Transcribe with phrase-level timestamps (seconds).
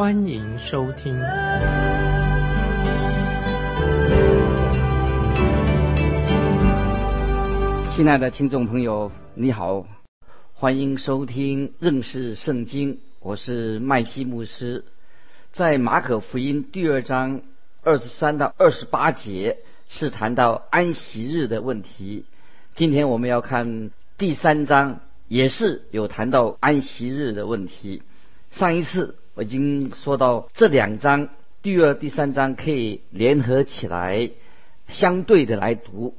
[0.00, 1.14] 欢迎收听。
[7.94, 9.86] 亲爱的听众朋友，你好，
[10.54, 14.86] 欢迎收听认识圣经，我是麦基牧师。
[15.52, 17.42] 在马可福音第二章
[17.82, 19.58] 二十三到二十八节。
[19.90, 22.24] 是谈到安息日的问题。
[22.74, 28.02] 今天我们要看第三章，也是有谈到安息日的问题。
[28.50, 31.28] 上一次我已经说到这两章，
[31.62, 34.30] 第二、第三章可以联合起来，
[34.88, 36.14] 相对的来读。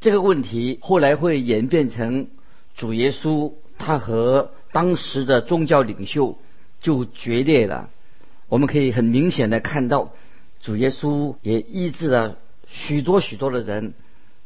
[0.00, 2.28] 这个问题后来会演变成
[2.76, 6.38] 主耶稣他和当时的宗教领袖
[6.80, 7.88] 就决裂了。
[8.48, 10.12] 我们可以很明显的看到，
[10.60, 12.36] 主耶稣也医治了。
[12.66, 13.94] 许多许多的人，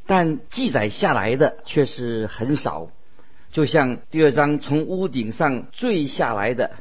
[0.07, 2.91] 但记载下来的却是很少。
[3.51, 6.73] 就像第二章从屋顶上坠下来的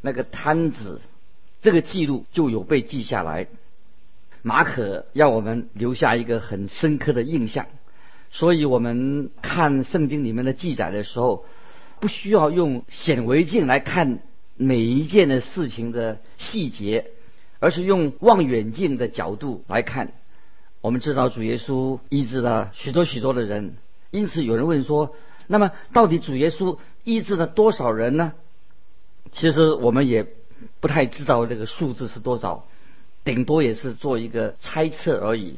[0.00, 1.00] 那个摊子，
[1.62, 3.46] 这个记录就有被记下来。
[4.42, 7.66] 马可要我们留下一个很深刻的印象，
[8.30, 11.44] 所以我们看圣经里面的记载的时候，
[12.00, 14.20] 不需要用显微镜来看
[14.56, 17.10] 每一件的事情的细节，
[17.58, 20.12] 而是用望远镜的角度来看。
[20.80, 23.74] 我们知道主耶稣医治了许多许多的人，
[24.10, 25.14] 因此有人问说：
[25.46, 28.32] 那么到底主耶稣医治了多少人呢？
[29.32, 30.26] 其实我们也
[30.80, 32.66] 不太知道这个数字是多少，
[33.24, 35.56] 顶多也是做一个猜测而已。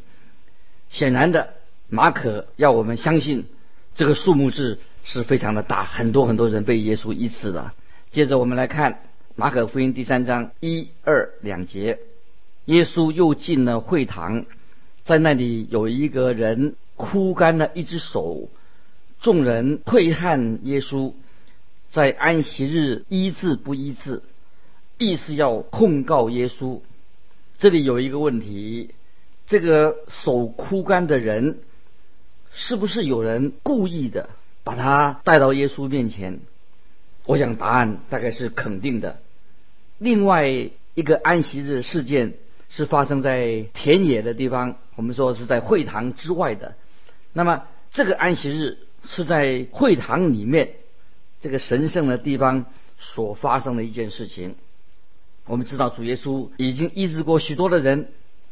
[0.90, 1.54] 显然的，
[1.88, 3.46] 马可要我们相信
[3.94, 7.74] 这个数目字是非常的大，很多很多人被耶稣医治了。
[8.10, 9.00] 接着我们来看
[9.36, 11.98] 马可福音第三章一二两节，
[12.66, 14.44] 耶稣又进了会堂。
[15.04, 18.48] 在那里有一个人枯干了一只手，
[19.20, 21.12] 众人窥探耶稣
[21.92, 24.22] 在安息日医治不医治，
[24.98, 26.80] 意思要控告耶稣。
[27.58, 28.90] 这里有一个问题：
[29.46, 31.60] 这个手枯干的人
[32.52, 34.30] 是不是有人故意的
[34.64, 36.40] 把他带到耶稣面前？
[37.26, 39.18] 我想答案大概是肯定的。
[39.98, 42.34] 另外一个安息日事件。
[42.74, 46.74] 是发生在田野的地方，我们说是在会堂之外的。
[47.34, 50.76] 那么这个安息日是在会堂里面
[51.42, 52.64] 这个神圣的地方
[52.98, 54.54] 所发生的一件事情。
[55.44, 58.08] 我们知道主耶稣已经医治过许多的人，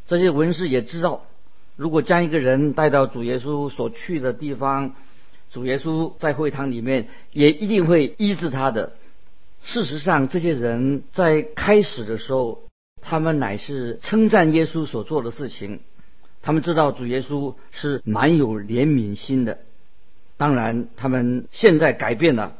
[0.07, 1.25] 这些文士也知道，
[1.77, 4.95] 如果将一个人带到主耶稣所去的地方，
[5.51, 8.93] 主耶稣在会堂里面也一定会医治他的。
[9.63, 12.61] 事实上，这些人在开始的时候。
[13.03, 15.81] 他们乃是称赞耶稣所做的事情，
[16.43, 19.61] 他们知道主耶稣是蛮有怜悯心的。
[20.37, 22.59] 当然，他们现在改变了，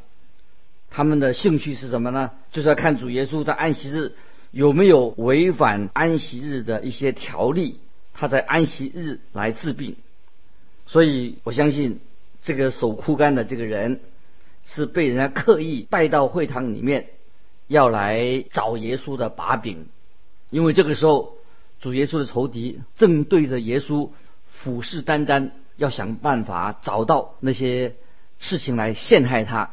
[0.91, 2.33] 他们的兴趣是什么呢？
[2.51, 4.13] 就是要看主耶稣在安息日
[4.51, 7.79] 有没有违反安息日的一些条例，
[8.13, 9.97] 他在安息日来治病。
[10.87, 12.01] 所以我相信，
[12.43, 14.01] 这个手枯干的这个人
[14.65, 17.11] 是被人家刻意带到会堂里面，
[17.69, 19.87] 要来找耶稣的把柄。
[20.51, 21.37] 因为这个时候，
[21.81, 24.11] 主耶稣的仇敌正对着耶稣
[24.65, 27.95] 虎视眈眈，要想办法找到那些
[28.41, 29.71] 事情来陷害他。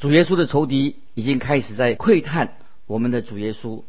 [0.00, 2.54] 主耶稣的仇敌已经开始在窥探
[2.86, 3.82] 我们的主耶稣，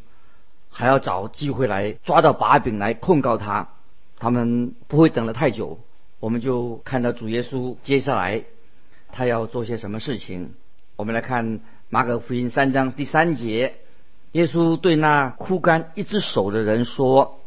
[0.68, 3.70] 还要找机会来抓到把柄来控告他。
[4.18, 5.80] 他们不会等了太久，
[6.20, 8.44] 我们就看到主耶稣接下来
[9.10, 10.52] 他要做些什么事情。
[10.96, 13.76] 我们来看马可福音三章第三节。
[14.32, 17.40] 耶稣对那枯干一只手的人说：“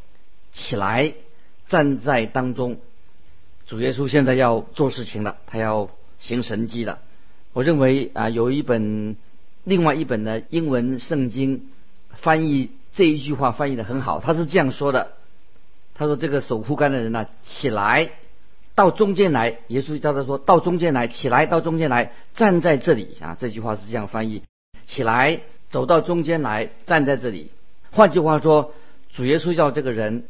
[0.51, 1.13] 起来，
[1.67, 2.77] 站在当中。”
[3.67, 5.89] 主耶稣现在要做事情了，他要
[6.19, 6.99] 行神迹了。
[7.55, 9.15] 我认为啊，有一本
[9.63, 11.69] 另外一本的英文圣经
[12.09, 14.19] 翻译这一句话翻译的很好。
[14.19, 15.13] 他是这样说的
[15.95, 18.09] ：“他说这个手枯干的人呢，起来
[18.75, 23.37] 到中间来。”耶稣叫他说到中间来，起来到中间来，站在这里啊。
[23.39, 24.41] 这句话是这样翻译：
[24.85, 25.39] 起来。
[25.69, 27.51] 走到中间来，站在这里。
[27.91, 28.73] 换句话说，
[29.13, 30.25] 主耶稣叫这个人，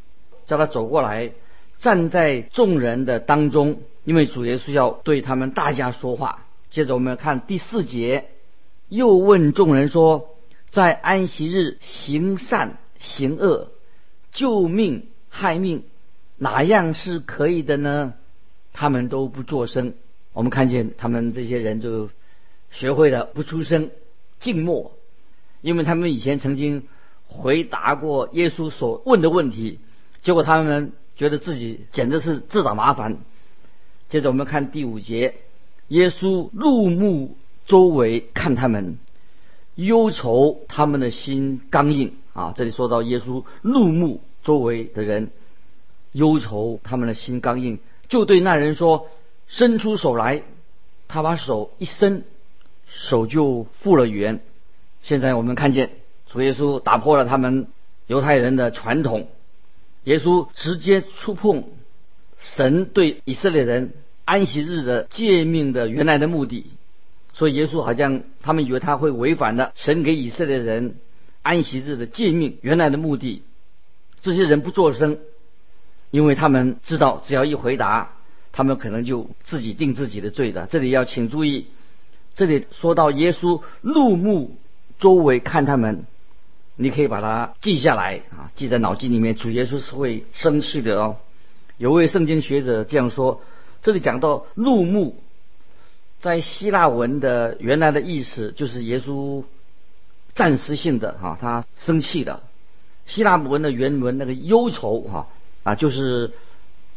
[0.46, 1.32] 叫他走过来，
[1.80, 6.45] 站在众人的当中，因为主耶稣要对他们大家说话。
[6.76, 8.32] 接着我们看第四节，
[8.90, 10.36] 又问众人说：
[10.72, 13.70] 在安息日行善行恶，
[14.34, 15.86] 救命害命，
[16.38, 18.16] 哪样是可以的呢？
[18.74, 19.94] 他们都不作声。
[20.34, 22.10] 我们看见他们这些人就
[22.72, 23.90] 学会了不出声、
[24.42, 24.98] 静默，
[25.62, 26.90] 因为他们以前曾经
[27.26, 29.80] 回答过耶稣所问的问题，
[30.20, 33.20] 结果他们觉得自己简直是自找麻烦。
[34.10, 35.36] 接着我们看第五节，
[35.88, 38.98] 耶稣怒目周围看他们，
[39.76, 42.54] 忧愁他们的心刚硬啊！
[42.56, 45.32] 这里说到耶稣怒目周围的人，
[46.12, 47.80] 忧愁他们的心刚硬，
[48.10, 49.08] 就对那人说。
[49.48, 50.42] 伸出手来，
[51.08, 52.24] 他把手一伸，
[52.88, 54.40] 手就复了原。
[55.04, 55.92] 现在我们看见
[56.26, 57.68] 主耶稣打破了他们
[58.08, 59.28] 犹太人的传统，
[60.06, 61.66] 耶稣直接触碰
[62.40, 63.94] 神对以色列人
[64.26, 66.66] 安息日的诫命的原来的目的。
[67.34, 70.98] 所以耶稣好像他们以为他会违反了神给以色列人
[71.42, 73.44] 安息日的诫命原来的目的。
[74.22, 75.20] 这些人不作声，
[76.12, 78.12] 因为他们知道只要一回答。
[78.58, 80.66] 他们可能就自己定自己的罪的。
[80.68, 81.66] 这里要请注意，
[82.36, 84.56] 这里说到耶稣怒目
[84.98, 86.06] 周围看他们，
[86.78, 89.36] 你可以把它记下来啊，记在脑筋里面。
[89.36, 91.18] 主耶稣是会生气的哦。
[91.78, 93.42] 有位圣经学者这样说：
[93.86, 95.16] 这里讲到怒目，
[96.20, 99.44] 在希腊文的原来的意思就是耶稣
[100.34, 102.42] 暂时性的哈，他生气的。
[103.06, 105.28] 希腊文的原文那个忧愁哈
[105.62, 106.32] 啊就是。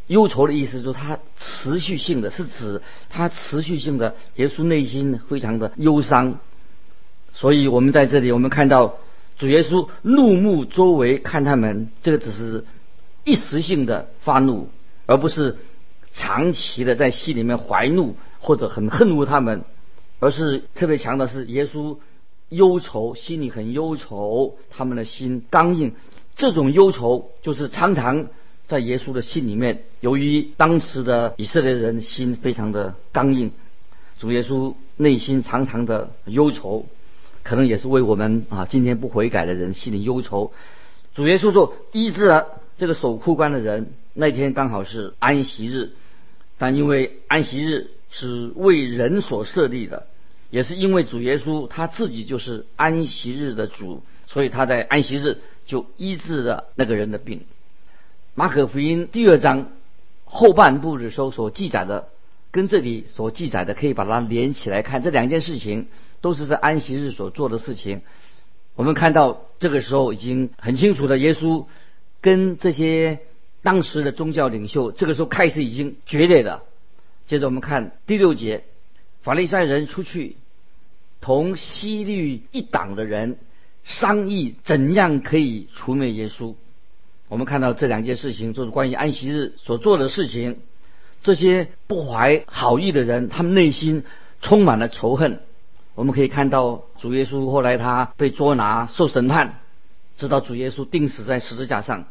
[0.07, 2.81] 忧愁的意思就是他持续性的是指
[3.11, 6.39] 他持续性的耶稣内心非常的忧伤，
[7.35, 8.97] 所以我们在这里我们看到
[9.37, 12.65] 主耶稣怒目周围看他们，这个只是
[13.25, 14.71] 一时性的发怒，
[15.05, 15.59] 而不是
[16.13, 19.65] 长期的在心里面怀怒或者很恨恶他们，
[20.21, 21.99] 而是特别强的是耶稣
[22.49, 25.95] 忧愁，心里很忧愁，他们的心刚硬，
[26.37, 28.29] 这种忧愁就是常常。
[28.67, 33.51] 在耶稣的心里面，由于当时的以色列人心非常的刚硬，
[34.19, 36.85] 主耶稣内心常常的忧愁，
[37.43, 40.53] 可能也是为我们啊今天不悔改的人心里忧愁。
[41.15, 43.95] 主耶稣就医治了这个守库官的人。
[44.21, 45.93] 那天刚好是安息日，
[46.59, 50.09] 但因为安息日是为人所设立的，
[50.51, 57.43] 也是因为主耶稣他自己就是安息日的主，所以他在安息日就医治了那个人的病。
[58.35, 59.71] 马可福音第二章
[60.25, 62.09] 后半部的时候所记载的，
[62.51, 65.87] 跟这里所记载的可以把它连起来看，这两件事情
[66.21, 68.03] 都是在安息日所做的事情。
[68.75, 71.67] 我们看到这个时候已经很清楚的，耶稣
[72.21, 73.21] 跟这些
[73.63, 76.63] 当时的宗教领袖，这个时候开始已经决裂了。
[77.27, 78.65] 接着我们看第六节，
[79.23, 80.37] 法利赛人出去
[81.21, 83.39] 同西律一党的人
[83.85, 86.55] 商议，怎样可以除灭耶稣。
[87.29, 90.61] 我们看到这两件事情，就是关于安息日所做的事情。
[91.23, 94.05] 这些不怀好意的人，他们内心
[94.41, 95.41] 充满了仇恨。
[95.95, 99.59] 我们可以看到主耶稣后来他被捉拿受审判，
[100.17, 102.07] 直到主耶稣钉死在十字架上，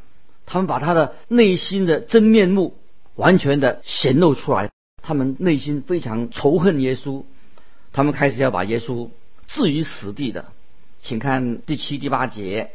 [0.48, 2.76] 他们把他的内心的真面目
[3.16, 4.72] 完全的显露出来。
[5.04, 7.24] 他们内心非常仇恨耶稣，
[7.94, 9.10] 他们开始要把耶稣
[9.46, 10.46] 置于死地的。
[11.02, 12.72] 请看第七、第八节。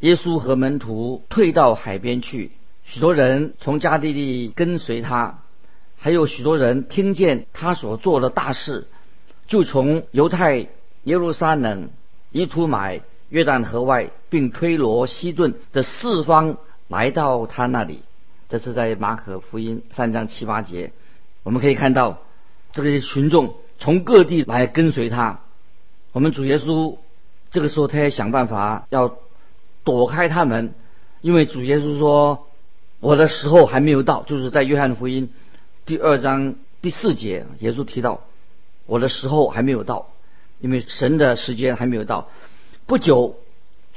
[0.00, 2.52] 耶稣和门徒退到海边去，
[2.84, 5.40] 许多人从加利利跟随他，
[5.96, 8.86] 还有许多人听见他所做的大事，
[9.48, 10.68] 就从犹太
[11.02, 11.90] 耶路撒冷、
[12.30, 18.02] 伊图买、约旦河外，并推罗、西顿的四方来到他那里。
[18.48, 20.92] 这是在马可福音三章七八节，
[21.44, 22.18] 我们可以看到
[22.72, 25.40] 这些群众从各地来跟随他。
[26.12, 26.96] 我们主耶稣
[27.50, 29.16] 这个时候他也想办法要。
[29.84, 30.74] 躲开他们，
[31.22, 32.46] 因为主耶稣说
[33.00, 35.32] ：“我的时候还没有到。”就是在约翰福音
[35.86, 38.20] 第二章第四节，耶稣提到
[38.84, 40.08] ：“我的时候还没有到，
[40.60, 42.28] 因为神的时间还没有到。”
[42.84, 43.36] 不久，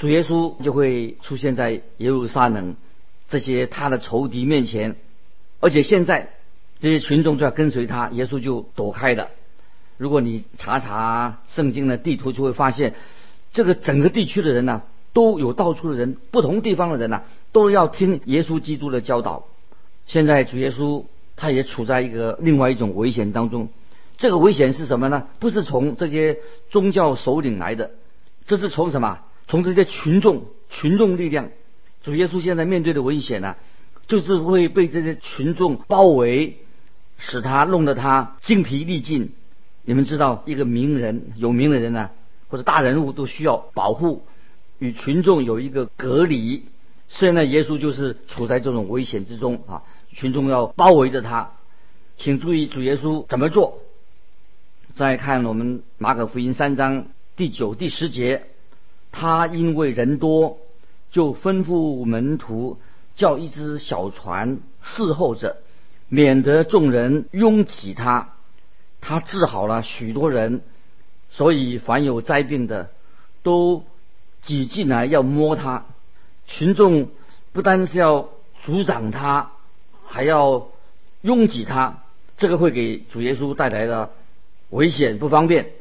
[0.02, 2.76] 主耶稣就会出现在耶路撒冷
[3.30, 4.96] 这些他的仇敌面前，
[5.60, 6.32] 而且现在
[6.80, 9.28] 这些群众就要跟随他，耶稣就躲开了。
[9.98, 12.96] 如果你查查圣经的地图，就会发现
[13.54, 14.82] 这个整个地区的人呢。
[15.14, 19.46] 都有到处的人，不同地方的人呐，都要听耶稣基督的教导。
[20.08, 21.04] 现在主耶稣
[21.36, 23.68] 他也处在一个另外一种危险当中。
[24.18, 25.28] 这个危险是什么呢？
[25.40, 26.40] 不是从这些
[26.72, 27.92] 宗教首领来的，
[28.48, 29.20] 这是从什么？
[29.48, 31.50] 从这些群众、群众力量。
[32.04, 33.56] 主耶稣现在面对的危险呢，
[34.08, 36.58] 就是会被这些群众包围，
[37.18, 39.34] 使他弄得他精疲力尽。
[39.84, 42.10] 你们知道，一个名人、有名的人呢，
[42.48, 44.24] 或者大人物都需要保护。
[44.80, 46.66] 与群众有一个隔离，
[47.08, 51.52] 现在耶稣就是处在这种危险之中啊，群众要包围着他。
[52.18, 53.80] 请注意主耶稣怎么做。
[54.94, 58.48] 再看我们马可福音三章第九、第十节，
[59.12, 60.58] 他因为人多，
[61.12, 62.80] 就吩咐门徒
[63.16, 65.58] 叫一只小船伺候着，
[66.08, 68.34] 免得众人拥挤他。
[69.02, 70.62] 他治好了许多人，
[71.30, 72.92] 所以凡有灾病的
[73.44, 73.84] 都
[74.42, 75.86] 挤进来要摸他。
[76.46, 77.10] 群众
[77.52, 78.30] 不单是要
[78.64, 79.52] 阻挡他，
[80.06, 80.68] 还要
[81.22, 82.04] 拥挤他，
[82.38, 84.12] 这个会给主耶稣带来的
[84.70, 85.72] 危险不方便。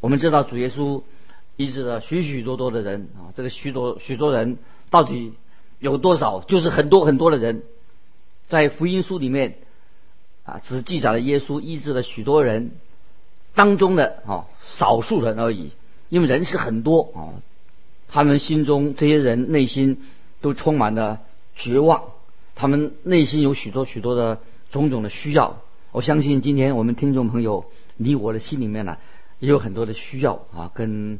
[0.00, 1.02] 我们知道主耶稣
[1.58, 4.58] 医治了许许多多的人啊，这个许多许多人
[4.90, 5.34] 到底
[5.80, 6.40] 有多少？
[6.40, 7.64] 就是很多很多的人，
[8.46, 9.56] 在福音书里面
[10.44, 12.70] 啊，只记载了耶稣医治了许多人
[13.54, 15.72] 当中的啊少数人而已，
[16.08, 17.42] 因为人是很多啊。
[18.06, 20.00] 他们心中这些人内心
[20.40, 21.20] 都充满了
[21.56, 22.04] 绝望，
[22.54, 24.38] 他们内心有许多许多的
[24.70, 25.60] 种种的需要。
[25.90, 27.64] 我相信今天我们听众朋友，
[27.96, 28.96] 你我的心里面呢
[29.40, 31.18] 也有很多的需要啊，跟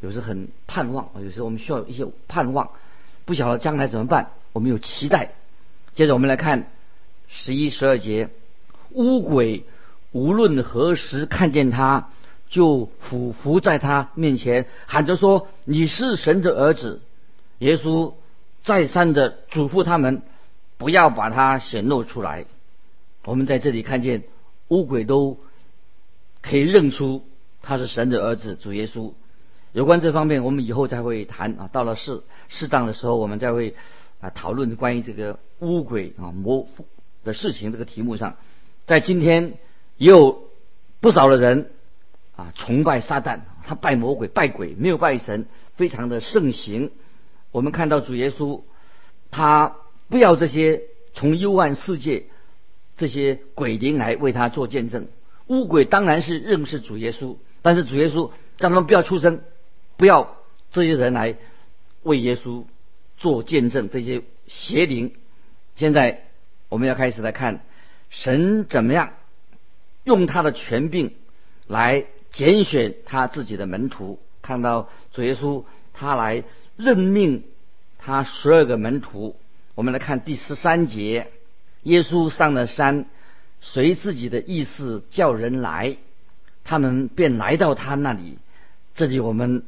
[0.00, 2.70] 有时很盼望，有时我们需要一些盼望，
[3.24, 5.32] 不晓得将来怎么办，我们有期待。
[5.94, 6.70] 接着我们来看
[7.28, 8.28] 十一、十二节，
[8.90, 9.64] 乌鬼
[10.12, 12.08] 无论何时看见他。
[12.50, 17.00] 就俯伏在他面前，喊着说：“你是神的儿子。”
[17.58, 18.14] 耶稣
[18.62, 20.22] 再三的嘱咐他们，
[20.76, 22.44] 不要把他显露出来。
[23.24, 24.22] 我们在这里看见
[24.68, 25.40] 乌鬼都
[26.42, 27.26] 可以认出
[27.60, 29.14] 他是神的儿子，主耶稣。
[29.74, 31.68] 有关这方面，我们以后再会谈啊。
[31.70, 33.74] 到了适适当的时候，我们再会
[34.20, 36.66] 啊讨论关于这个乌鬼啊魔
[37.24, 38.36] 的事情这个题目上。
[38.86, 39.58] 在今天
[39.98, 40.48] 也有
[41.00, 41.70] 不少的人。
[42.36, 46.90] 啊，崇拜撒旦，他拜魔鬼、拜鬼，没有拜神，非常的盛行。
[47.52, 48.62] 我们看到主耶稣，
[49.30, 49.76] 他
[50.08, 52.24] 不要这些从幽暗世界
[52.96, 55.06] 这些鬼灵来为他做见证。
[55.46, 59.42] 乌鬼当然是认识主耶稣，但是主耶稣让他们不要出声，
[59.96, 60.36] 不要
[60.70, 61.36] 这些人来
[62.02, 62.64] 为耶稣
[63.16, 63.88] 做见证。
[63.88, 65.12] 这些邪灵，
[65.76, 66.24] 现在
[66.68, 67.64] 我们要开始来看
[68.10, 69.12] 神怎么样
[70.04, 71.14] 用他的权柄
[71.66, 72.06] 来。
[72.34, 76.42] 拣选他自己的门徒，看到主耶稣他来
[76.76, 77.44] 任命
[77.96, 79.36] 他十二个门徒。
[79.76, 81.28] 我们来看第十三节，
[81.84, 83.06] 耶稣上了山，
[83.60, 85.96] 随自己的意思叫人来，
[86.64, 88.38] 他们便来到他那里。
[88.96, 89.62] 这里我们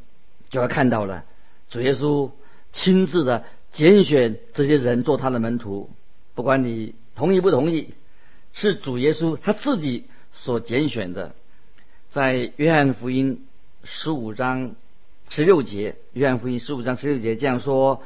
[0.57, 1.27] 就要看到了
[1.69, 2.31] 主耶稣
[2.73, 5.91] 亲自的拣选这些人做他的门徒，
[6.35, 7.93] 不管你同意不同意，
[8.55, 11.35] 是主耶稣他自己所拣选的。
[12.09, 13.45] 在约翰福音
[13.85, 14.77] 十五章
[15.29, 18.03] 十六节，约翰福音十五章十六节这样说：“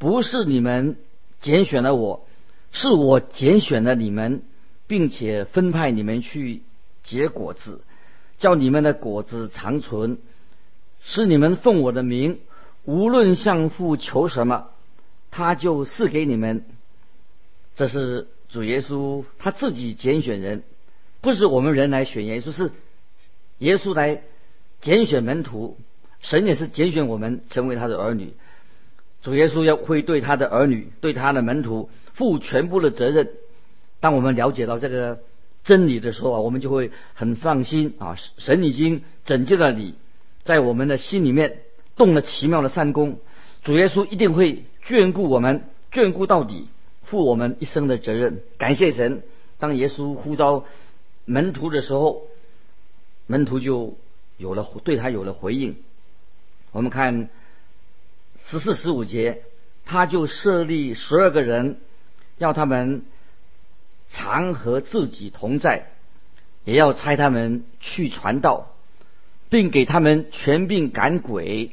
[0.00, 0.96] 不是你们
[1.42, 2.26] 拣选了我，
[2.70, 4.40] 是我拣选了你们，
[4.86, 6.62] 并且分派你们去
[7.02, 7.82] 结果子，
[8.38, 10.16] 叫你们的果子长存，
[11.04, 12.38] 是你们奉我的名，
[12.84, 14.68] 无论向父求什么，
[15.30, 16.64] 他就赐给你们。”
[17.74, 20.62] 这是主耶稣他自己拣选人，
[21.20, 22.70] 不是我们人来选耶稣，是。
[23.58, 24.22] 耶稣来
[24.80, 25.78] 拣选门徒，
[26.20, 28.34] 神也是拣选我们成为他的儿女。
[29.22, 33.30] 主耶稣要会对他的儿女、对他的门徒负全部的责任。
[34.00, 35.20] 当我们了解到这个
[35.62, 38.16] 真理的时候啊，我们就会很放心啊。
[38.36, 39.94] 神已经拯救了你，
[40.44, 41.60] 在我们的心里面
[41.96, 43.18] 动了奇妙的善功。
[43.62, 46.68] 主耶稣一定会眷顾我们，眷顾到底，
[47.04, 48.42] 负我们一生的责任。
[48.58, 49.22] 感谢神，
[49.58, 50.64] 当耶稣呼召
[51.24, 52.22] 门徒的时候。
[53.28, 53.96] 门徒就
[54.36, 55.76] 有了对他有了回应。
[56.72, 57.30] 我们看
[58.44, 59.44] 十四十五节，
[59.86, 61.78] 他就设立十二个人，
[62.36, 63.04] 要他们
[64.10, 65.86] 常和自己同在，
[66.64, 68.71] 也要差他们去传道，
[69.52, 71.70] 并给他们全并赶鬼。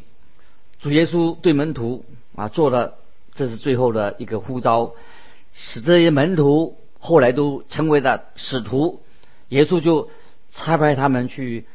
[0.79, 2.05] 主耶稣对门徒
[2.35, 2.99] 啊做了，
[3.33, 4.93] 这是最后的一个呼召，
[5.53, 9.01] 使这些门徒后来都成为了使徒。
[9.47, 10.11] 耶稣就。
[10.51, 11.65] 差派他们去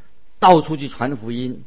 [0.40, 1.62] 到处去传福音。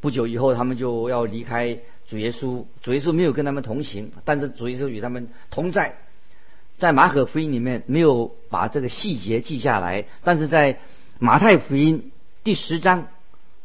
[0.00, 2.64] 不久以后，他们就要离开主耶稣。
[2.80, 5.96] 主耶稣没有跟他们同行，但是主耶稣与他们同在。
[6.78, 10.78] 在马可福音里面没有把这个细节记下来，但是在
[11.18, 12.12] 马太福音
[12.44, 13.08] 第十章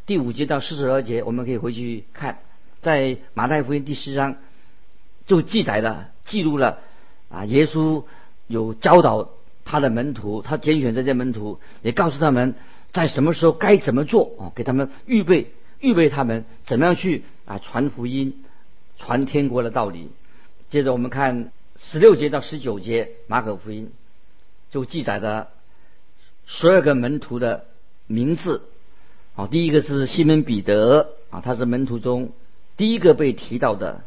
[0.10, 2.40] 第五节到四十二节，我们可以回去看。
[2.82, 4.38] 在马太福音第十章
[5.28, 6.80] 就记载了、记录了
[7.30, 8.04] 啊，耶稣
[8.48, 9.30] 有教导
[9.66, 12.56] 他的门徒，他拣选这些门徒，也告诉他们。
[12.92, 14.52] 在什么时候该怎么做啊？
[14.56, 18.44] 给他们预备预备他们怎么样去啊传福音、
[18.98, 20.10] 传天国的道理。
[20.72, 23.92] 接着我们看十六节到十九节，马可福音
[24.72, 25.50] 就记载的
[26.48, 27.66] 十二个门徒的
[28.08, 28.64] 名字。
[29.40, 32.34] 好，第一个是西门彼得啊，他是门徒中
[32.76, 34.04] 第一个被提到的。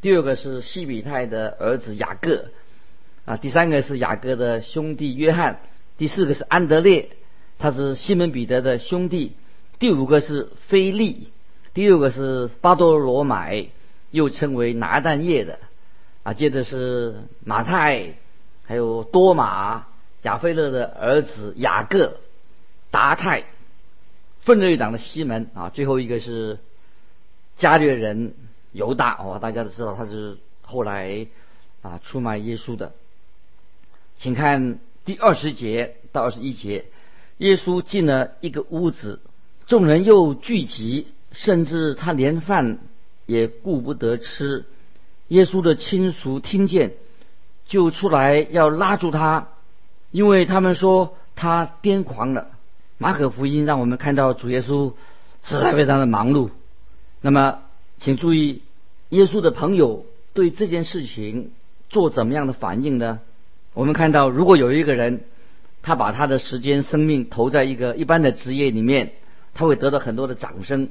[0.00, 2.44] 第二个是西比泰的儿子雅各
[3.24, 5.58] 啊，第三个是雅各的兄弟约翰，
[5.98, 7.08] 第四个是安德烈，
[7.58, 9.32] 他是西门彼得的兄弟。
[9.80, 11.32] 第五个是菲利，
[11.74, 13.66] 第六个是巴多罗买，
[14.12, 15.58] 又称为拿旦叶的
[16.22, 16.32] 啊。
[16.32, 18.14] 接着是马太，
[18.64, 19.88] 还有多马、
[20.22, 22.18] 亚菲勒的儿子雅各、
[22.92, 23.46] 达泰、
[24.46, 25.70] 奋锐党的西门啊。
[25.70, 26.60] 最后一个是
[27.56, 28.34] 加略人
[28.70, 31.26] 犹大哦，大家都知道他是后来
[31.82, 32.92] 啊出卖耶稣的。
[34.16, 36.84] 请看第二十节到二十一节，
[37.38, 39.20] 耶稣进了一个屋子。
[39.66, 42.78] 众人又聚集，甚至他连饭
[43.26, 44.64] 也顾不得吃。
[45.26, 46.94] 耶稣的亲属听见，
[47.66, 49.48] 就出来要拉住他，
[50.12, 52.55] 因为他们说他癫狂了。
[52.98, 54.92] 马可福音让我们看到主耶稣
[55.42, 56.50] 实在非常的忙碌。
[57.20, 57.58] 那么，
[57.98, 58.62] 请注意，
[59.10, 61.50] 耶稣的朋友对这件事情
[61.88, 63.20] 做怎么样的反应呢？
[63.74, 65.20] 我们看到，如果有一个人，
[65.82, 69.12] 他把他的时间、生命投在一个一般的职业里面。
[69.58, 70.90] 他会得到很多的掌声，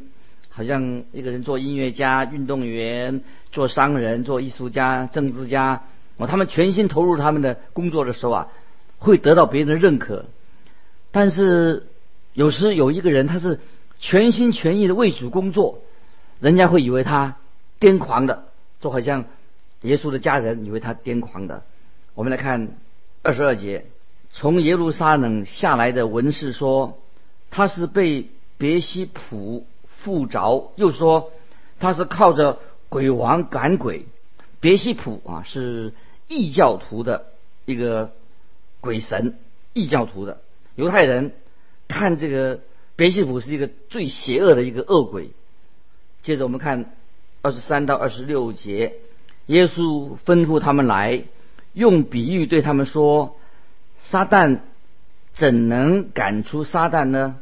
[0.49, 3.21] 好像一个人做音乐家、运动员、
[3.51, 5.83] 做商人、做艺术家、政治家，
[6.17, 8.47] 哦，他们全心投入他们的工作的时候啊，
[8.97, 10.25] 会得到别人的认可。
[11.11, 11.85] 但是
[12.35, 13.59] 有时有一个人他是
[13.99, 15.79] 全心全意的为主工作，
[16.39, 17.37] 人家会以为他
[17.79, 18.43] 癫狂的，
[18.79, 19.25] 就好像
[19.81, 21.63] 耶稣的家人以为他癫狂的。
[22.13, 22.77] 我们来看
[23.23, 23.85] 二十二节，
[24.31, 26.99] 从耶路撒冷下来的文士说，
[27.49, 28.27] 他是被。
[28.57, 31.33] 别西卜附着，又说
[31.77, 34.05] 他是靠着鬼王赶鬼。
[34.61, 35.91] 别西卜啊，是
[36.29, 37.25] 异教徒的
[37.65, 38.13] 一个
[38.79, 39.37] 鬼神，
[39.73, 40.39] 异教徒的
[40.75, 41.33] 犹太人
[41.87, 42.61] 看这个
[42.95, 45.31] 别西卜是一个最邪恶的一个恶鬼。
[46.21, 46.93] 接着我们看
[47.41, 48.93] 二十三到二十六节，
[49.45, 51.23] 耶稣吩咐他们来，
[51.73, 53.37] 用比喻对他们说：
[53.99, 54.59] 撒旦
[55.33, 57.37] 怎能赶出撒旦呢？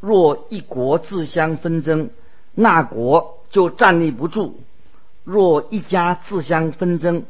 [0.00, 2.10] 若一国自相纷争，
[2.54, 4.54] 那国就站立不住；
[5.24, 7.24] 若一家自相纷争，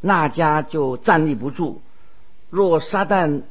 [0.00, 1.80] 那家就站立不住；
[2.50, 3.42] 若撒旦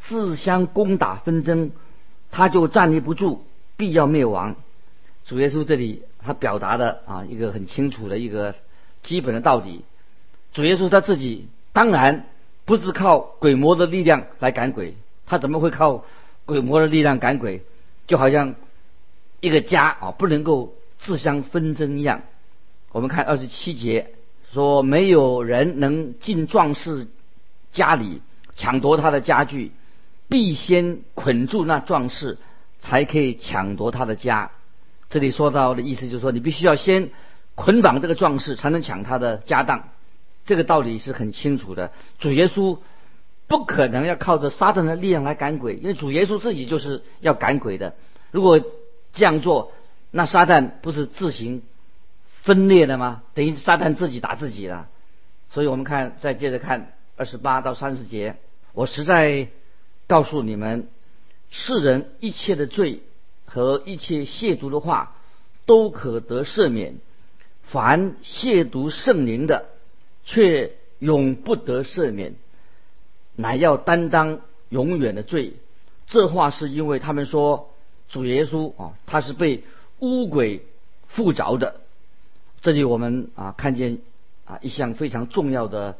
[0.00, 1.70] 自相攻打纷争，
[2.32, 3.44] 他就站立不住，
[3.76, 4.56] 必要灭亡。
[5.24, 8.56] 主耶稣这里他表达的啊一个很清楚的一个
[9.02, 9.84] 基本的道理。
[10.52, 12.26] 主耶稣他自己当然
[12.64, 16.04] 不是靠鬼魔的力量来赶鬼，他怎么会靠
[16.44, 17.62] 鬼魔的力量赶鬼？
[18.06, 18.56] 就好像
[19.40, 22.22] 一个家啊，不能够自相纷争一样。
[22.90, 24.10] 我们看二十七节
[24.52, 27.06] 说，没有人能进壮士
[27.72, 28.20] 家里
[28.54, 29.72] 抢夺他的家具，
[30.32, 32.38] 必先捆住那壮士，
[32.80, 34.50] 才可以抢夺他的家。
[35.10, 37.10] 这里说到的意思就是说，你必须要先
[37.54, 39.90] 捆绑这个壮士，才能抢他的家当。
[40.46, 41.92] 这个道理是很清楚的。
[42.18, 42.78] 主耶稣。
[43.48, 47.94] 不可能要靠着撒旦的力量来赶鬼，因为主耶稣自己就是要赶鬼的。
[48.30, 48.58] 如果
[49.12, 49.72] 这样做，
[50.10, 51.62] 那撒旦不是自行
[52.40, 53.22] 分裂了吗？
[53.34, 54.88] 等于撒旦自己打自己了。
[55.50, 58.36] 所以我们看，再接着看二十八到三十节。
[58.72, 59.48] 我实在
[60.12, 60.88] 告诉你们，
[61.48, 63.00] 世人一切的罪
[63.46, 65.16] 和一切亵渎的话，
[65.64, 66.96] 都可得赦免；
[67.62, 69.70] 凡亵渎圣灵的，
[70.22, 72.34] 却永不得赦免。
[73.36, 75.54] 乃要担当永远的罪，
[76.06, 77.70] 这话是因为他们说
[78.10, 79.64] 主耶稣啊，他是被
[80.00, 80.66] 污鬼
[81.06, 81.80] 附着的。
[82.60, 84.00] 这里我们啊看见
[84.44, 85.96] 啊一项非常重要的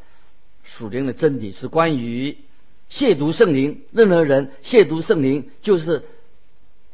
[0.64, 2.36] 属灵的真理，是关于
[2.92, 3.80] 亵渎圣灵。
[3.90, 6.04] 任何人亵渎圣灵，就是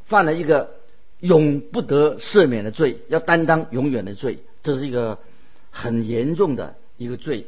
[0.06, 0.76] 犯了一个
[1.18, 4.38] 永不得赦免的罪，要担当永远的罪。
[4.62, 5.18] 这是一个
[5.72, 7.46] 很严重的一个罪，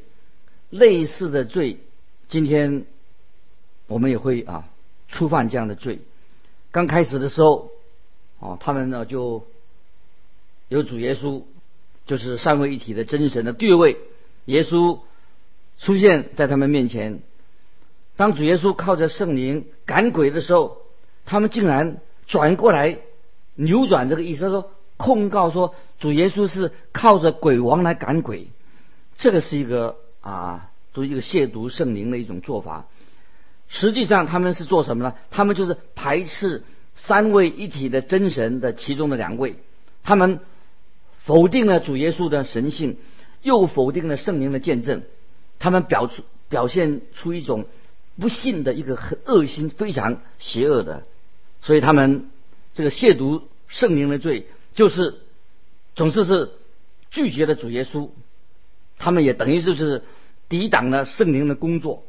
[0.68, 1.78] 类似的罪。
[2.28, 2.86] 今天
[3.86, 4.68] 我们也会啊
[5.08, 6.00] 触犯这样的罪。
[6.72, 7.70] 刚开始的时候，
[8.40, 9.46] 哦，他们呢就
[10.68, 11.44] 有主耶稣，
[12.06, 13.96] 就是三位一体的真神的第二位
[14.46, 14.98] 耶稣
[15.78, 17.20] 出现在他们面前。
[18.20, 20.76] 当主耶稣靠着圣灵赶鬼的时候，
[21.24, 22.98] 他们竟然转过来
[23.54, 28.48] 扭转这个意思，说控告说主耶稣是靠着鬼王来赶鬼。
[29.16, 30.66] 这个是一个啊。
[30.92, 32.88] 做一个亵渎圣灵的一种做法，
[33.68, 35.14] 实际上他们是做什么呢？
[35.30, 36.64] 他们就是排斥
[36.96, 39.54] 三位一体的真神的其中的两位，
[40.02, 40.40] 他们
[41.20, 42.98] 否定了主耶稣的神性，
[43.40, 45.04] 又否定了圣灵的见证，
[45.60, 47.66] 他们表出表现出一种
[48.20, 51.04] 不信的一个很恶心，非常邪恶的，
[51.62, 52.30] 所以他们
[52.74, 55.16] 这个亵渎圣灵的罪，就是
[55.96, 56.50] 总是是
[57.10, 58.10] 拒绝了主耶稣，
[58.98, 60.02] 他们也等于就是
[60.48, 62.04] 抵挡了圣灵的工作，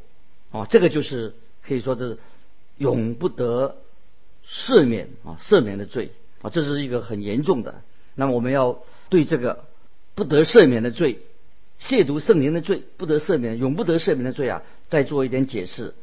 [0.50, 1.34] 哦，这个就是
[1.66, 2.18] 可以说是
[2.76, 3.76] 永不得
[4.46, 6.10] 赦免啊赦免的罪
[6.42, 7.82] 啊，这是一个很严重的。
[8.14, 9.64] 那么我们要对这个
[10.14, 11.20] 不得赦免的罪、
[11.80, 15.94] 亵渎圣灵的罪、不得赦免、永不得赦免的罪啊，再做一点解释。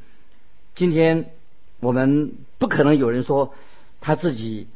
[0.80, 1.26] 今天
[1.82, 3.54] 我们不可能有人说
[4.00, 4.70] 他自己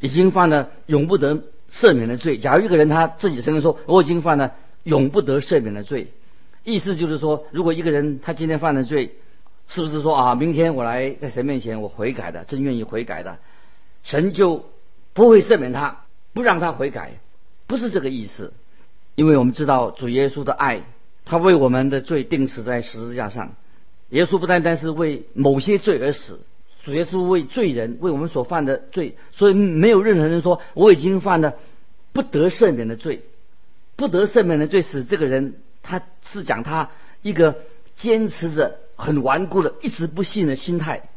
[0.00, 2.36] 已经犯了永不得赦免的罪。
[2.36, 6.08] 假如一个人他自己承认说我已经犯了永不得赦免的罪，
[6.62, 9.14] 意思就是说，如果一个人他今天犯了罪，
[9.66, 13.38] 是不是说啊，明天我来在神面前我悔改的，真愿意悔改的，
[14.02, 14.66] 神就
[15.14, 16.04] 不会赦免他？
[16.34, 17.12] 不让他悔改，
[17.66, 18.52] 不是这个意思，
[19.14, 20.82] 因为我们知道主耶稣的爱，
[21.24, 23.52] 他为我们的罪定死在十字架上。
[24.10, 26.40] 耶稣不单单是为某些罪而死，
[26.84, 31.54] 主耶稣为罪人，为我们所犯的罪，所以没有任何人说我已经犯了
[32.12, 33.22] 不得赦免的罪，
[33.96, 36.90] 不得赦免的罪使这个人他是讲他
[37.22, 37.56] 一个
[37.96, 41.08] 坚持着很顽固的一直不信的心态，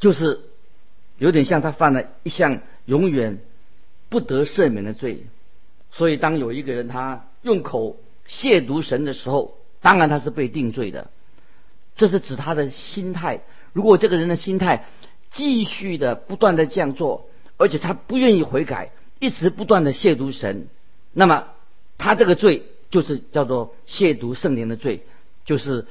[0.00, 0.40] 就是
[1.18, 3.38] 有点像他犯了一项永远。
[4.08, 5.26] 不得赦免的罪，
[5.90, 7.96] 所以当有一个人他用口
[8.28, 11.10] 亵渎神的时候，当然他是被定罪的。
[11.96, 13.40] 这是指他的心态。
[13.72, 14.84] 如果这个人的心态
[15.30, 20.68] 继续的不断的这样做，而且他不愿意悔改，一直不断的亵渎神，
[21.12, 21.48] 那么
[21.98, 25.02] 他这个罪就是叫做亵渎圣灵的罪，
[25.44, 25.86] 就是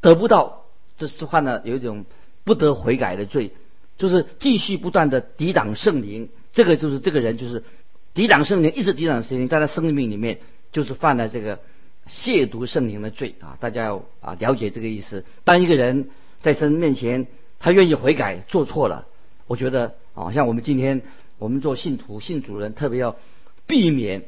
[0.00, 0.64] 得不到，
[0.98, 2.04] 这是犯了有一种
[2.44, 3.52] 不得悔改的罪，
[3.98, 6.28] 就是继续不断的抵挡圣灵。
[6.52, 7.64] 这个就是这个人就是
[8.14, 10.38] 抵挡圣灵，一直抵挡圣灵，在他生命里面
[10.70, 11.60] 就是犯了这个
[12.06, 13.56] 亵渎圣灵的罪啊！
[13.60, 15.24] 大家要啊了解这个意思。
[15.44, 16.10] 当一个人
[16.40, 17.26] 在神面前，
[17.58, 19.06] 他愿意悔改，做错了，
[19.46, 21.02] 我觉得啊，像我们今天
[21.38, 23.16] 我们做信徒、信主人，特别要
[23.66, 24.24] 避免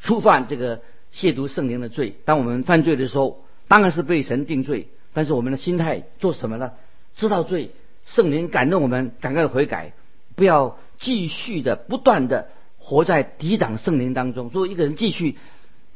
[0.00, 2.16] 触犯这个亵渎圣灵的罪。
[2.24, 6.72] 当我们犯罪的时候，当然是被神定罪，但是我们的心态做什么呢？
[7.16, 7.70] 知道罪，
[8.04, 9.92] 圣灵感动我们，赶快悔改。
[10.36, 12.48] 不要继续的不断的
[12.78, 14.46] 活在抵挡圣灵当中。
[14.52, 15.36] 如果一个人继续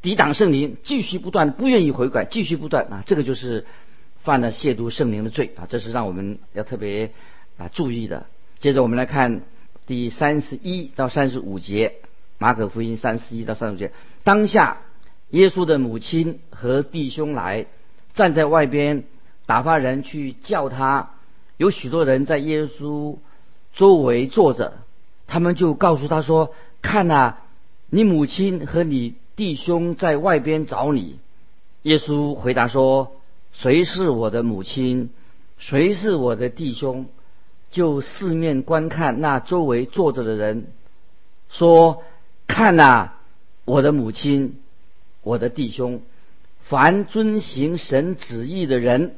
[0.05, 3.65] 抵挡圣灵，继续不断不愿意悔改，继续不断啊，这个就是
[4.23, 7.11] 犯了亵渎圣灵的罪啊，这是让我们要特别
[7.57, 8.27] 啊注意的。
[8.59, 9.41] 接着我们来看
[9.87, 11.95] 第三十一到三十五节，
[12.37, 13.93] 马可福音三十一到三十五节。
[14.25, 14.83] 当下
[15.31, 17.65] 耶稣的母亲和弟兄来
[18.13, 19.05] 站在外边，
[19.47, 21.13] 打发人去叫他。
[21.57, 23.17] 有许多人在耶稣。
[23.75, 24.75] 周围坐着，
[25.27, 27.39] 他们就告诉他说：“看呐，
[27.91, 31.19] 你母亲和你弟兄在外边找你。”
[31.83, 33.17] 耶稣回答说
[33.53, 35.11] ：“谁是我的母亲？
[35.59, 37.07] 谁是我的弟兄？”
[37.71, 40.69] 就四面观看那周围坐着的人，
[41.51, 42.05] 说
[42.47, 43.11] ：“看呐，
[43.65, 44.61] 我的母亲，
[45.23, 46.01] 我的弟兄，
[46.63, 49.17] 凡遵行神旨意的人，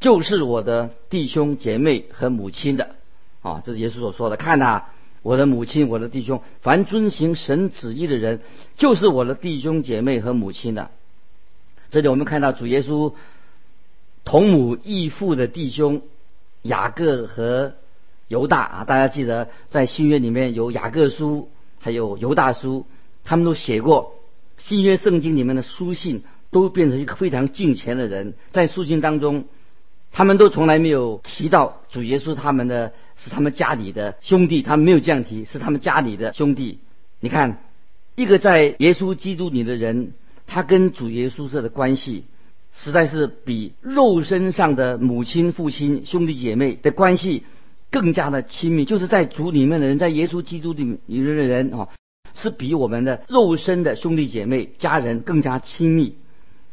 [0.00, 2.96] 就是我的弟兄姐妹和母亲的。”
[3.42, 4.36] 啊，这是耶稣所说的。
[4.36, 4.86] 看呐，
[5.28, 8.40] 我的母亲，我的弟兄，凡遵行神旨意的人，
[8.78, 10.90] 就是我的弟兄姐妹和母亲的。
[11.90, 13.12] 这里我们看到主耶稣
[14.24, 16.00] 同母异父的弟兄
[16.62, 17.74] 雅各和
[18.26, 22.86] 犹大啊，大家记得在新约里面有雅各书，还有犹大书，
[23.22, 24.14] 他们都写过
[24.56, 29.44] 新约圣经里面的书信，都变成一个非常敬虔的人，在书信当中。
[30.10, 36.80] 他们都从来没有提到主耶稣，他们的是他们家里的兄弟，他们没有这样提，是他们家里的兄弟。
[37.20, 37.62] 你看，
[38.16, 40.12] 一个在耶稣基督里的人，
[40.46, 42.24] 他跟主耶稣这的关系，
[42.72, 47.44] 实在是比肉身上的母亲、父亲、兄弟姐妹的关系
[47.90, 48.84] 更加的亲密。
[48.84, 51.88] 就是在主里面的人，在耶稣基督里面的人啊，
[52.34, 56.16] 是比我们的肉身的兄弟姐妹、家人更加亲密。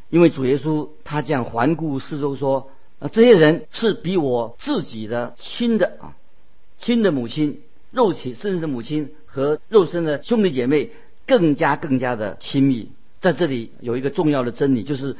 [0.10, 2.72] 因为主耶稣他这样环顾四周说。
[3.12, 6.16] 这些人是比我自己的亲的啊，
[6.78, 10.92] 亲的母亲、肉体甚至母亲和肉身的兄弟姐妹
[11.28, 12.90] 更加更加的亲密。
[13.20, 15.16] 在这里有一个重要的真理，就是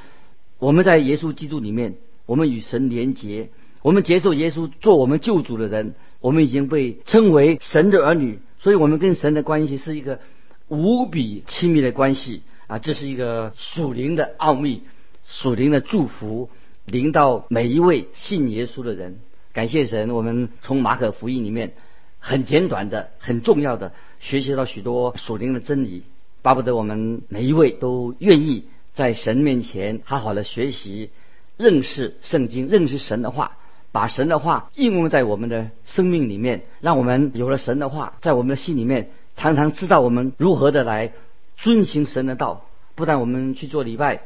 [0.60, 1.96] 我们在耶稣基督里面，
[2.26, 3.50] 我们与神连结，
[3.82, 10.20] 我们接受耶稣做我们救主的人，我们已经被称为神的儿女，所以我们跟神的关系是一个
[10.68, 12.80] 无比亲密的关系啊！
[12.80, 14.84] 这是一个属灵的奥秘，
[15.26, 16.50] 属灵的祝福。
[16.86, 19.18] 临到每一位信耶稣的人，
[19.54, 21.74] 感谢神，我们从马可福音里面
[22.20, 26.04] 很简短的、很重要的学习到许多属灵的真理，
[26.42, 31.10] 巴不得我们每一位都愿意在神面前好好的学习、
[31.58, 33.58] 认识圣经、认识神的话，
[33.92, 41.14] 把神的话应用在我们的生命里面，让我们有了神的话，在我们的心里面，常常知道我们如何的来
[41.58, 42.66] 遵行神的道。
[42.94, 44.22] 不但我们去做礼拜，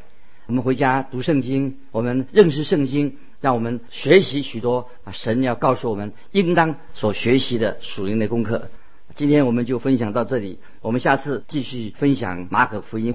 [0.50, 8.72] 我们回家读圣经，我们认识圣经，让我们学习许多啊神要告诉我们应当所学习的属灵的功课。
[9.14, 13.14] 今天我们就分享到这里，我们下次继续分享马可福音。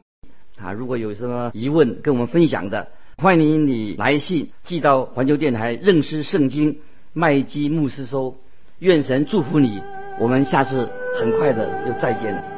[0.60, 6.78] 啊，如果有什么疑问跟我们分享的，欢迎你来信寄到环球电台认识圣经
[7.12, 8.36] 麦基牧师收。
[8.78, 9.82] 愿神祝福你，
[10.20, 12.53] 我们下次很快的又再见了。